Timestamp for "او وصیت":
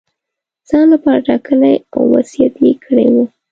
1.95-2.53